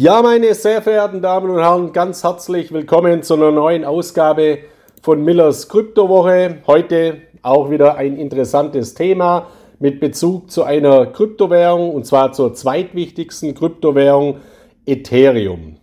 [0.00, 4.58] Ja, meine sehr verehrten Damen und Herren, ganz herzlich willkommen zu einer neuen Ausgabe
[5.02, 6.58] von Millers Kryptowoche.
[6.68, 9.48] Heute auch wieder ein interessantes Thema
[9.80, 14.36] mit Bezug zu einer Kryptowährung und zwar zur zweitwichtigsten Kryptowährung
[14.86, 15.78] Ethereum.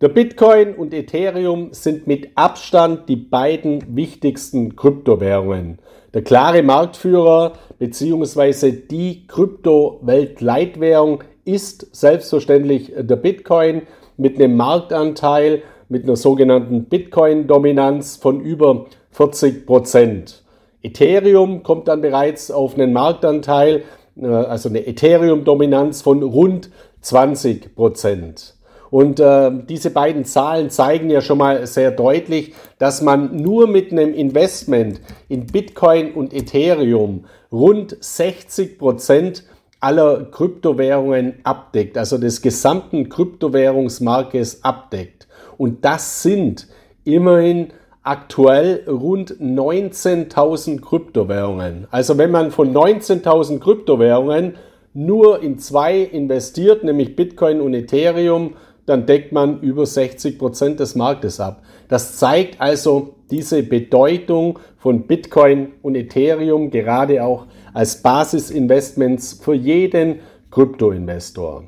[0.00, 5.80] Der Bitcoin und Ethereum sind mit Abstand die beiden wichtigsten Kryptowährungen.
[6.14, 8.72] Der klare Marktführer bzw.
[8.72, 13.82] die Krypto-Weltleitwährung ist selbstverständlich der Bitcoin
[14.16, 20.44] mit einem Marktanteil, mit einer sogenannten Bitcoin-Dominanz von über 40 Prozent.
[20.82, 23.82] Ethereum kommt dann bereits auf einen Marktanteil,
[24.20, 26.70] äh, also eine Ethereum-Dominanz von rund
[27.00, 28.54] 20 Prozent.
[28.90, 33.92] Und äh, diese beiden Zahlen zeigen ja schon mal sehr deutlich, dass man nur mit
[33.92, 39.44] einem Investment in Bitcoin und Ethereum rund 60 Prozent
[39.80, 45.26] aller Kryptowährungen abdeckt, also des gesamten Kryptowährungsmarktes abdeckt.
[45.56, 46.68] Und das sind
[47.04, 47.68] immerhin
[48.02, 51.86] aktuell rund 19.000 Kryptowährungen.
[51.90, 54.56] Also wenn man von 19.000 Kryptowährungen
[54.92, 58.54] nur in zwei investiert, nämlich Bitcoin und Ethereum,
[58.86, 61.62] dann deckt man über 60 Prozent des Marktes ab.
[61.88, 70.20] Das zeigt also diese Bedeutung von Bitcoin und Ethereum gerade auch als Basisinvestments für jeden
[70.50, 71.64] Kryptoinvestor.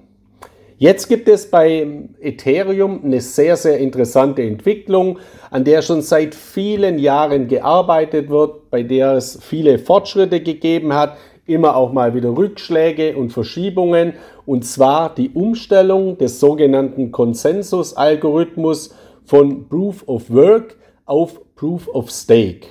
[0.83, 1.87] Jetzt gibt es bei
[2.21, 8.83] Ethereum eine sehr, sehr interessante Entwicklung, an der schon seit vielen Jahren gearbeitet wird, bei
[8.83, 14.15] der es viele Fortschritte gegeben hat, immer auch mal wieder Rückschläge und Verschiebungen,
[14.45, 18.93] und zwar die Umstellung des sogenannten Konsensus-Algorithmus
[19.25, 22.67] von Proof of Work auf Proof of Stake.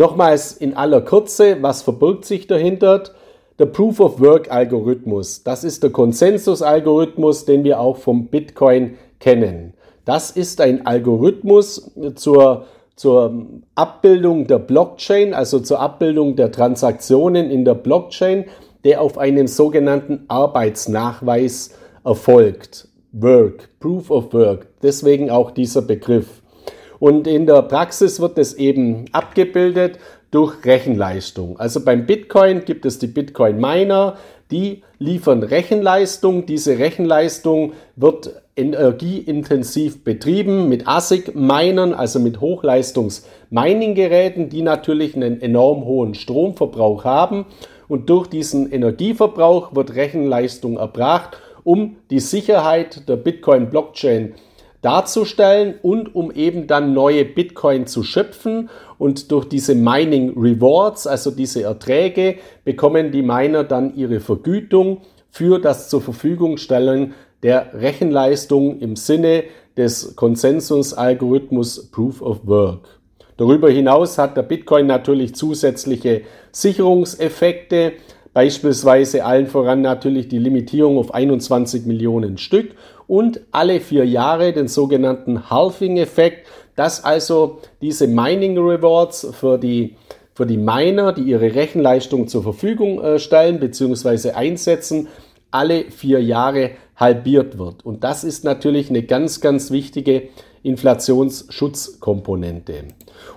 [0.00, 3.02] Nochmals in aller Kürze, was verbirgt sich dahinter?
[3.58, 9.74] Der Proof of Work Algorithmus, das ist der Konsensus-Algorithmus, den wir auch vom Bitcoin kennen.
[10.06, 12.64] Das ist ein Algorithmus zur,
[12.96, 18.46] zur Abbildung der Blockchain, also zur Abbildung der Transaktionen in der Blockchain,
[18.84, 21.74] der auf einem sogenannten Arbeitsnachweis
[22.06, 22.88] erfolgt.
[23.12, 26.40] Work, Proof of Work, deswegen auch dieser Begriff.
[27.00, 29.98] Und in der Praxis wird es eben abgebildet
[30.30, 31.58] durch Rechenleistung.
[31.58, 34.16] Also beim Bitcoin gibt es die Bitcoin Miner,
[34.52, 36.46] die liefern Rechenleistung.
[36.46, 46.14] Diese Rechenleistung wird energieintensiv betrieben mit ASIC-Minern, also mit Hochleistungs-Mining-Geräten, die natürlich einen enorm hohen
[46.14, 47.46] Stromverbrauch haben.
[47.88, 54.34] Und durch diesen Energieverbrauch wird Rechenleistung erbracht, um die Sicherheit der Bitcoin-Blockchain
[54.82, 58.70] darzustellen und um eben dann neue Bitcoin zu schöpfen.
[58.98, 65.58] Und durch diese Mining Rewards, also diese Erträge, bekommen die Miner dann ihre Vergütung für
[65.58, 69.44] das zur Verfügung stellen der Rechenleistung im Sinne
[69.76, 73.00] des Konsensus-Algorithmus Proof of Work.
[73.36, 77.92] Darüber hinaus hat der Bitcoin natürlich zusätzliche Sicherungseffekte,
[78.34, 82.74] beispielsweise allen voran natürlich die Limitierung auf 21 Millionen Stück
[83.10, 89.96] und alle vier Jahre den sogenannten Halving-Effekt, dass also diese Mining Rewards für die,
[90.32, 94.30] für die Miner, die ihre Rechenleistung zur Verfügung äh, stellen bzw.
[94.30, 95.08] einsetzen,
[95.50, 97.84] alle vier Jahre halbiert wird.
[97.84, 100.28] Und das ist natürlich eine ganz, ganz wichtige
[100.62, 102.84] Inflationsschutzkomponente.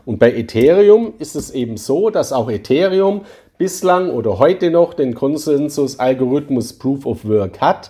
[0.05, 3.21] Und bei Ethereum ist es eben so, dass auch Ethereum
[3.57, 7.89] bislang oder heute noch den Konsensus-Algorithmus Proof of Work hat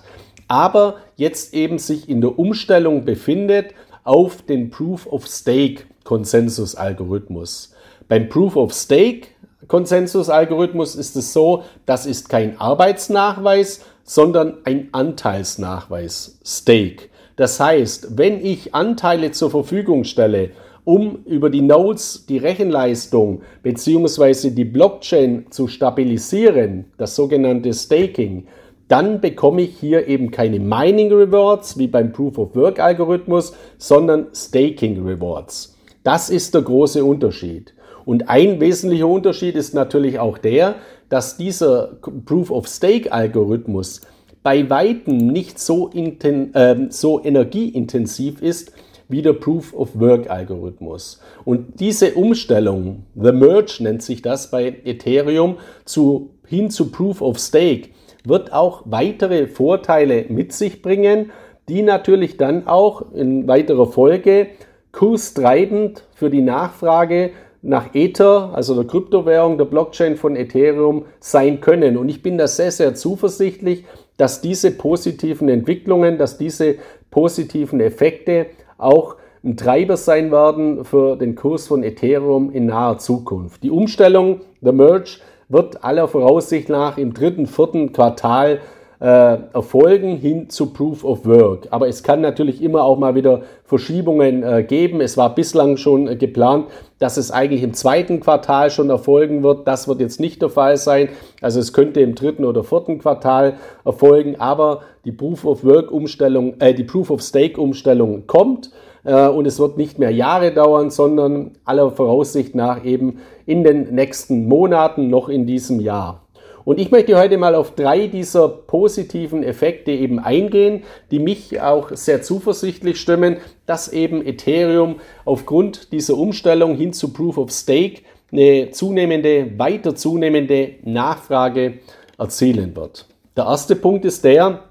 [0.54, 7.74] aber jetzt eben sich in der Umstellung befindet auf den Proof of Stake Konsensus-Algorithmus.
[8.08, 9.30] Beim Proof of Stake
[9.68, 17.10] Konsensus-Algorithmus ist es so, das ist kein Arbeitsnachweis, sondern ein Anteilsnachweis, Stake.
[17.36, 20.52] Das heißt, wenn ich Anteile zur Verfügung stelle,
[20.84, 24.52] um über die Nodes die Rechenleistung bzw.
[24.52, 28.46] die Blockchain zu stabilisieren, das sogenannte Staking,
[28.88, 34.28] dann bekomme ich hier eben keine Mining Rewards wie beim Proof of Work Algorithmus, sondern
[34.34, 35.78] Staking Rewards.
[36.04, 37.74] Das ist der große Unterschied.
[38.06, 40.76] Und ein wesentlicher Unterschied ist natürlich auch der,
[41.10, 44.02] dass dieser Proof of Stake Algorithmus
[44.42, 48.74] bei weitem nicht so, äh, so energieintensiv ist
[49.08, 51.20] wie der Proof of Work Algorithmus.
[51.46, 57.40] Und diese Umstellung, The Merge nennt sich das bei Ethereum, zu, hin zu Proof of
[57.40, 57.90] Stake,
[58.24, 61.32] wird auch weitere Vorteile mit sich bringen,
[61.70, 64.48] die natürlich dann auch in weiterer Folge
[64.92, 67.32] kurstreibend für die Nachfrage
[67.62, 71.98] nach Ether, also der Kryptowährung, der Blockchain von Ethereum sein können.
[71.98, 73.86] Und ich bin da sehr, sehr zuversichtlich,
[74.18, 76.76] dass diese positiven Entwicklungen, dass diese
[77.10, 78.48] positiven Effekte
[78.78, 83.64] auch ein Treiber sein werden für den Kurs von Ethereum in naher Zukunft.
[83.64, 85.20] Die Umstellung, der Merge,
[85.54, 88.60] wird aller Voraussicht nach im dritten, vierten Quartal
[89.04, 91.68] äh, erfolgen hin zu Proof of Work.
[91.72, 95.02] Aber es kann natürlich immer auch mal wieder Verschiebungen äh, geben.
[95.02, 96.68] Es war bislang schon äh, geplant,
[97.00, 99.68] dass es eigentlich im zweiten Quartal schon erfolgen wird.
[99.68, 101.10] Das wird jetzt nicht der Fall sein.
[101.42, 106.56] Also es könnte im dritten oder vierten Quartal erfolgen, aber die Proof of Work Umstellung,
[106.60, 108.72] äh, die Proof of Stake Umstellung kommt
[109.04, 114.48] und es wird nicht mehr Jahre dauern, sondern aller Voraussicht nach eben in den nächsten
[114.48, 116.24] Monaten noch in diesem Jahr.
[116.66, 121.92] Und ich möchte heute mal auf drei dieser positiven Effekte eben eingehen, die mich auch
[121.92, 128.72] sehr zuversichtlich stimmen, dass eben Ethereum aufgrund dieser Umstellung hin zu Proof of Stake eine
[128.72, 131.80] zunehmende, weiter zunehmende Nachfrage
[132.18, 133.08] erzielen wird.
[133.36, 134.62] Der erste Punkt ist der,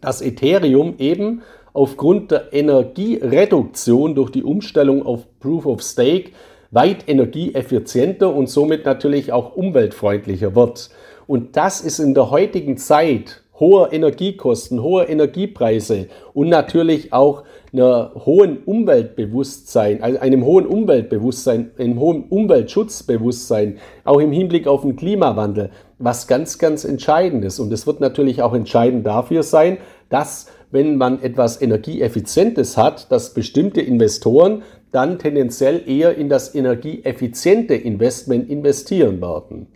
[0.00, 1.42] dass Ethereum eben
[1.72, 6.30] aufgrund der Energiereduktion durch die Umstellung auf Proof of Stake
[6.70, 10.90] weit energieeffizienter und somit natürlich auch umweltfreundlicher wird.
[11.26, 18.12] Und das ist in der heutigen Zeit hoher Energiekosten, hoher Energiepreise und natürlich auch einer
[18.24, 25.70] hohen Umweltbewusstsein, also einem hohen Umweltbewusstsein, einem hohen Umweltschutzbewusstsein, auch im Hinblick auf den Klimawandel,
[25.98, 27.60] was ganz, ganz entscheidend ist.
[27.60, 29.78] Und es wird natürlich auch entscheidend dafür sein,
[30.08, 34.62] dass wenn man etwas Energieeffizientes hat, dass bestimmte Investoren
[34.92, 39.66] dann tendenziell eher in das energieeffiziente Investment investieren werden.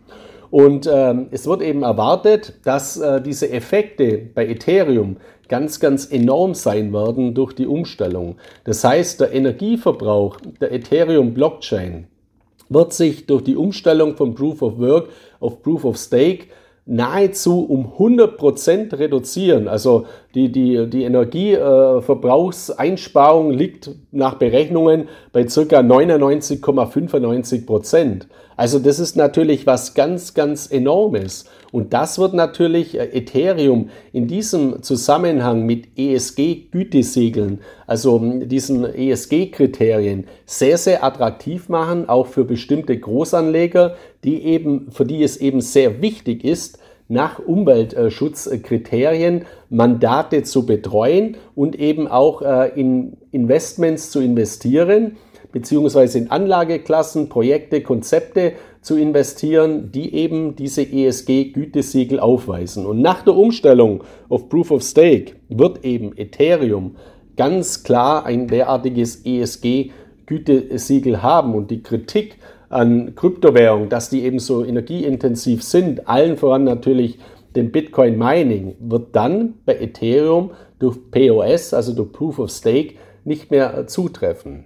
[0.51, 5.17] Und ähm, es wird eben erwartet, dass äh, diese Effekte bei Ethereum
[5.49, 8.37] ganz, ganz enorm sein werden durch die Umstellung.
[8.65, 12.07] Das heißt, der Energieverbrauch der Ethereum-Blockchain
[12.69, 15.09] wird sich durch die Umstellung von Proof of Work
[15.41, 16.47] auf Proof of Stake
[16.87, 19.69] nahezu um 100% reduzieren.
[19.69, 28.27] Also die, die, die Energieverbrauchseinsparung liegt nach Berechnungen bei circa 99,95%.
[28.57, 31.47] Also das ist natürlich was ganz, ganz enormes.
[31.73, 40.27] Und das wird natürlich äh, Ethereum in diesem Zusammenhang mit ESG-Gütesiegeln, also hm, diesen ESG-Kriterien,
[40.47, 46.01] sehr, sehr attraktiv machen, auch für bestimmte Großanleger, die eben, für die es eben sehr
[46.01, 46.79] wichtig ist,
[47.09, 55.17] nach Umweltschutzkriterien Mandate zu betreuen und eben auch äh, in Investments zu investieren,
[55.53, 62.87] beziehungsweise in Anlageklassen, Projekte, Konzepte zu investieren, die eben diese ESG-Gütesiegel aufweisen.
[62.87, 66.97] Und nach der Umstellung auf Proof of Stake wird eben Ethereum
[67.37, 71.55] ganz klar ein derartiges ESG-Gütesiegel haben.
[71.55, 72.37] Und die Kritik
[72.75, 77.19] an Kryptowährungen, dass die eben so energieintensiv sind, allen voran natürlich
[77.55, 80.51] dem Bitcoin Mining, wird dann bei Ethereum
[80.81, 82.95] durch POS, also durch Proof of Stake,
[83.25, 84.65] nicht mehr zutreffen.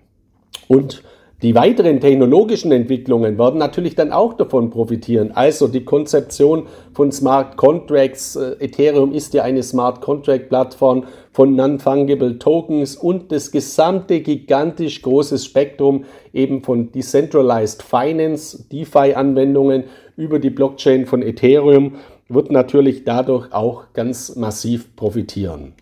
[0.68, 1.02] Und
[1.40, 5.30] die weiteren technologischen Entwicklungen werden natürlich dann auch davon profitieren.
[5.32, 8.34] Also die Konzeption von Smart Contracts.
[8.34, 15.00] Äh, Ethereum ist ja eine Smart Contract Plattform von Non-Fungible Tokens und das gesamte gigantisch
[15.02, 19.84] große Spektrum eben von Decentralized Finance, DeFi-Anwendungen
[20.16, 21.94] über die Blockchain von Ethereum
[22.28, 25.74] wird natürlich dadurch auch ganz massiv profitieren.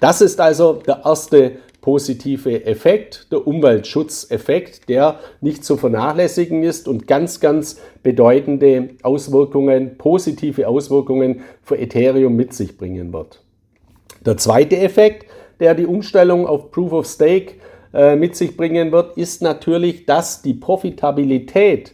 [0.00, 1.52] Das ist also der erste
[1.84, 10.66] positive Effekt, der Umweltschutzeffekt, der nicht zu vernachlässigen ist und ganz, ganz bedeutende Auswirkungen, positive
[10.66, 13.42] Auswirkungen für Ethereum mit sich bringen wird.
[14.24, 15.26] Der zweite Effekt,
[15.60, 17.56] der die Umstellung auf Proof of Stake
[17.92, 21.92] äh, mit sich bringen wird, ist natürlich, dass die Profitabilität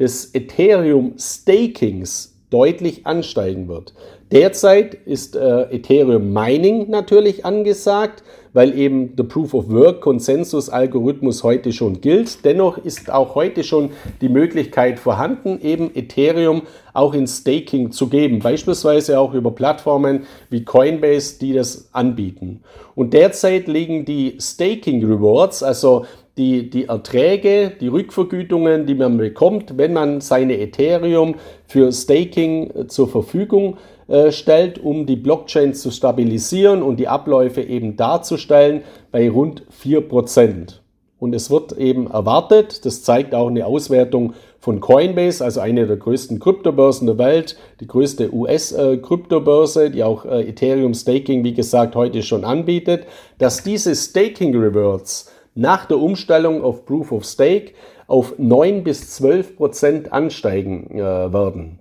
[0.00, 3.94] des Ethereum Stakings deutlich ansteigen wird.
[4.32, 11.72] Derzeit ist äh, Ethereum Mining natürlich angesagt, weil eben der Proof of Work Konsensus-Algorithmus heute
[11.72, 12.44] schon gilt.
[12.44, 13.90] Dennoch ist auch heute schon
[14.20, 16.62] die Möglichkeit vorhanden, eben Ethereum
[16.92, 22.60] auch in Staking zu geben, beispielsweise auch über Plattformen wie Coinbase, die das anbieten.
[22.94, 26.04] Und derzeit liegen die Staking Rewards, also
[26.38, 31.34] die, die Erträge, die Rückvergütungen, die man bekommt, wenn man seine Ethereum
[31.66, 33.76] für Staking äh, zur Verfügung
[34.08, 40.80] äh, stellt, um die Blockchain zu stabilisieren und die Abläufe eben darzustellen, bei rund 4%.
[41.18, 45.96] Und es wird eben erwartet, das zeigt auch eine Auswertung von Coinbase, also eine der
[45.96, 52.22] größten Kryptobörsen der Welt, die größte US-Kryptobörse, die auch äh, Ethereum Staking, wie gesagt, heute
[52.22, 53.06] schon anbietet,
[53.38, 57.72] dass diese Staking Rewards nach der Umstellung auf Proof of Stake
[58.06, 61.80] auf 9 bis 12 Prozent ansteigen äh, werden.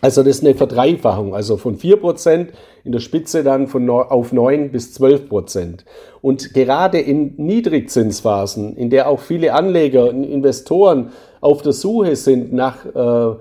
[0.00, 2.48] Also das ist eine Verdreifachung, also von 4%
[2.84, 5.84] in der Spitze dann von auf 9 bis 12%.
[6.20, 12.52] Und gerade in Niedrigzinsphasen, in der auch viele Anleger und Investoren auf der Suche sind
[12.52, 13.36] nach äh,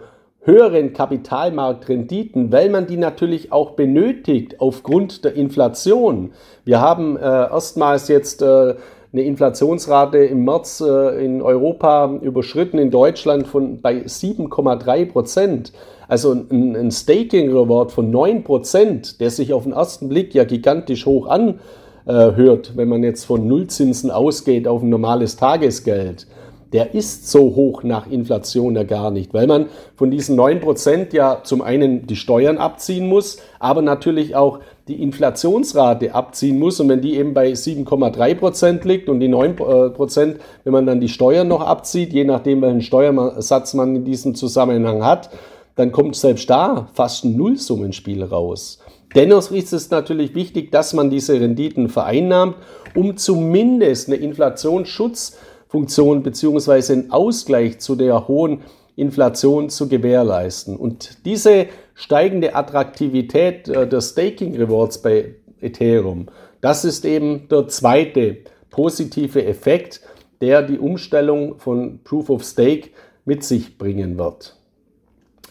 [0.46, 6.32] höheren Kapitalmarktrenditen, weil man die natürlich auch benötigt aufgrund der Inflation.
[6.66, 8.76] Wir haben äh, erstmals jetzt äh,
[9.14, 15.72] eine Inflationsrate im März äh, in Europa überschritten, in Deutschland von bei 7,3 Prozent.
[16.08, 21.06] Also ein, ein Staking-Reward von 9 Prozent, der sich auf den ersten Blick ja gigantisch
[21.06, 26.28] hoch anhört, wenn man jetzt von Nullzinsen ausgeht auf ein normales Tagesgeld
[26.74, 31.42] der ist so hoch nach Inflation ja gar nicht, weil man von diesen 9% ja
[31.44, 36.80] zum einen die Steuern abziehen muss, aber natürlich auch die Inflationsrate abziehen muss.
[36.80, 41.48] Und wenn die eben bei 7,3% liegt und die 9%, wenn man dann die Steuern
[41.48, 45.30] noch abzieht, je nachdem welchen Steuersatz man in diesem Zusammenhang hat,
[45.76, 48.80] dann kommt selbst da fast ein Nullsummenspiel raus.
[49.16, 52.56] Dennoch ist es natürlich wichtig, dass man diese Renditen vereinnahmt,
[52.96, 55.38] um zumindest eine Inflationsschutz
[55.68, 58.62] Funktion beziehungsweise einen Ausgleich zu der hohen
[58.96, 60.78] Inflation zu gewährleisten.
[60.78, 61.66] Und diese
[61.96, 66.28] steigende Attraktivität äh, der Staking Rewards bei Ethereum,
[66.62, 68.38] das ist eben der zweite
[68.70, 70.02] positive Effekt,
[70.42, 72.90] der die Umstellung von Proof of Stake
[73.26, 74.56] mit sich bringen wird.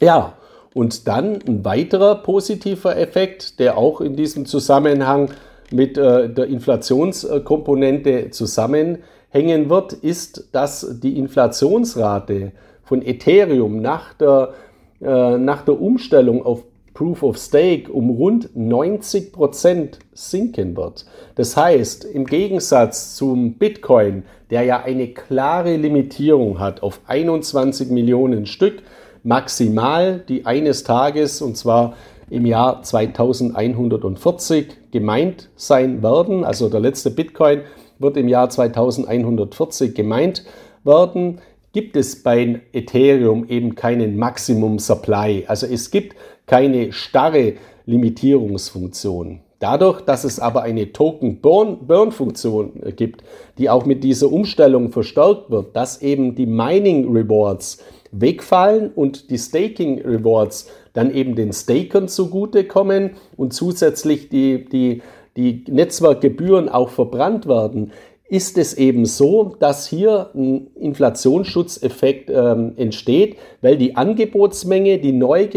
[0.02, 0.34] Ja,
[0.74, 5.30] und dann ein weiterer positiver Effekt, der auch in diesem Zusammenhang
[5.70, 14.54] mit äh, der Inflationskomponente zusammenhängt, hängen wird, ist, dass die Inflationsrate von Ethereum nach der,
[15.00, 21.06] äh, nach der Umstellung auf Proof of Stake um rund 90 Prozent sinken wird.
[21.36, 28.44] Das heißt, im Gegensatz zum Bitcoin, der ja eine klare Limitierung hat auf 21 Millionen
[28.44, 28.82] Stück,
[29.22, 31.94] maximal, die eines Tages, und zwar
[32.30, 36.44] im Jahr 2140 gemeint sein werden.
[36.44, 37.60] Also der letzte Bitcoin
[37.98, 40.44] wird im Jahr 2140 gemeint
[40.84, 41.40] werden,
[41.72, 45.44] gibt es bei Ethereum eben keinen Maximum Supply.
[45.46, 47.54] Also es gibt keine starre
[47.86, 49.40] Limitierungsfunktion.
[49.58, 53.22] Dadurch, dass es aber eine Token-Burn-Funktion gibt,
[53.58, 57.78] die auch mit dieser Umstellung verstärkt wird, dass eben die Mining Rewards
[58.12, 65.02] wegfallen und die Staking Rewards dann eben den Stakern zugutekommen und zusätzlich die, die
[65.36, 67.92] die Netzwerkgebühren auch verbrannt werden,
[68.28, 75.48] ist es eben so, dass hier ein Inflationsschutzeffekt ähm, entsteht, weil die Angebotsmenge, die neu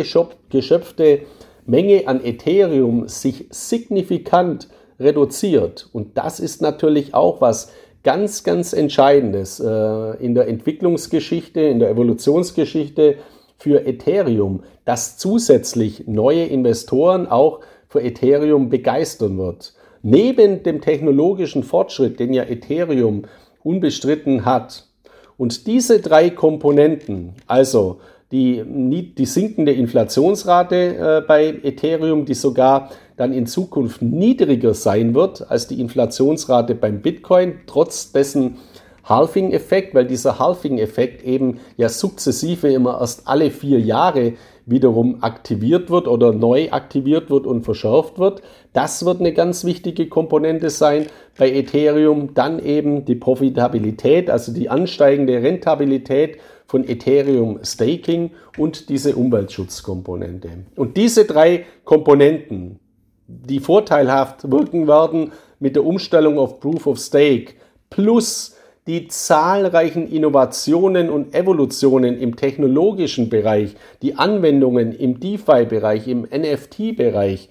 [0.49, 1.21] geschöpfte
[1.65, 4.67] Menge an Ethereum sich signifikant
[4.99, 5.89] reduziert.
[5.93, 7.71] Und das ist natürlich auch was
[8.05, 13.15] ganz, ganz Entscheidendes äh, in der Entwicklungsgeschichte, in der Evolutionsgeschichte
[13.57, 19.73] für Ethereum, dass zusätzlich neue Investoren auch für Ethereum begeistern wird.
[20.03, 23.23] Neben dem technologischen Fortschritt, den ja Ethereum
[23.63, 24.85] unbestritten hat,
[25.37, 27.99] und diese drei Komponenten, also
[28.31, 35.49] die, die sinkende Inflationsrate äh, bei Ethereum, die sogar dann in Zukunft niedriger sein wird
[35.49, 38.57] als die Inflationsrate beim Bitcoin, trotz dessen
[39.05, 44.33] Halving-Effekt, weil dieser Halving-Effekt eben ja sukzessive immer erst alle vier Jahre
[44.65, 48.41] wiederum aktiviert wird oder neu aktiviert wird und verschärft wird.
[48.73, 51.05] Das wird eine ganz wichtige Komponente sein
[51.37, 52.33] bei Ethereum.
[52.33, 60.49] Dann eben die Profitabilität, also die ansteigende Rentabilität von Ethereum Staking und diese Umweltschutzkomponente.
[60.75, 62.79] Und diese drei Komponenten,
[63.27, 67.53] die vorteilhaft wirken werden mit der Umstellung auf Proof of Stake
[67.89, 68.55] plus
[68.87, 77.49] die zahlreichen Innovationen und Evolutionen im technologischen Bereich, die Anwendungen im DeFi-Bereich, im NFT-Bereich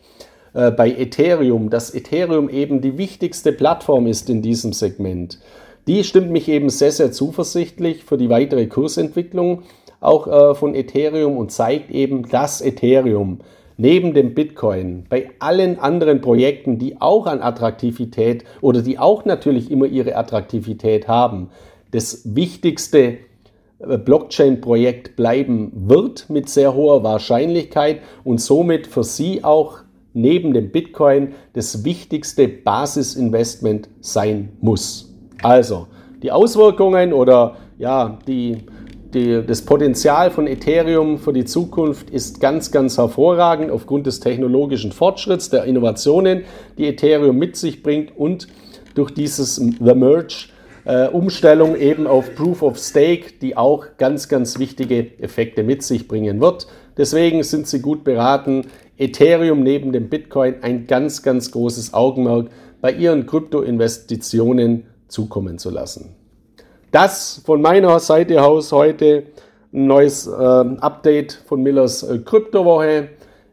[0.52, 5.40] äh, bei Ethereum, dass Ethereum eben die wichtigste Plattform ist in diesem Segment.
[5.86, 9.62] Die stimmt mich eben sehr, sehr zuversichtlich für die weitere Kursentwicklung
[10.00, 13.40] auch äh, von Ethereum und zeigt eben, dass Ethereum
[13.76, 19.70] neben dem Bitcoin bei allen anderen Projekten, die auch an Attraktivität oder die auch natürlich
[19.70, 21.50] immer ihre Attraktivität haben,
[21.90, 23.18] das wichtigste
[23.78, 29.78] äh, Blockchain-Projekt bleiben wird mit sehr hoher Wahrscheinlichkeit und somit für Sie auch
[30.12, 35.13] neben dem Bitcoin das wichtigste Basisinvestment sein muss.
[35.44, 35.86] Also
[36.22, 38.64] die Auswirkungen oder ja die
[39.14, 44.90] die, das Potenzial von Ethereum für die Zukunft ist ganz, ganz hervorragend aufgrund des technologischen
[44.90, 46.42] Fortschritts, der Innovationen,
[46.76, 48.48] die Ethereum mit sich bringt und
[48.94, 50.48] durch dieses The Merge
[50.84, 56.08] äh, Umstellung eben auf Proof of Stake, die auch ganz, ganz wichtige Effekte mit sich
[56.08, 56.66] bringen wird.
[56.96, 58.66] Deswegen sind Sie gut beraten,
[58.98, 62.48] Ethereum neben dem Bitcoin ein ganz, ganz großes Augenmerk
[62.80, 66.14] bei Ihren Kryptoinvestitionen zukommen zu lassen.
[66.90, 69.24] Das von meiner Seite aus heute
[69.72, 73.08] ein neues äh, Update von Millers äh, Kryptowoche.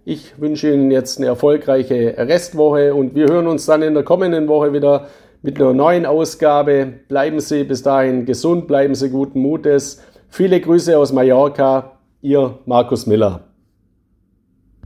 [0.06, 4.48] Ich wünsche Ihnen jetzt eine erfolgreiche Restwoche und wir hören uns dann in der kommenden
[4.48, 5.08] Woche wieder
[5.42, 6.94] mit einer neuen Ausgabe.
[7.08, 10.02] Bleiben Sie bis dahin gesund, bleiben Sie guten Mutes.
[10.30, 13.51] Viele Grüße aus Mallorca, Ihr Markus Miller.